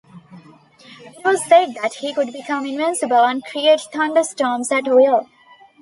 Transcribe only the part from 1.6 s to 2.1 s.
that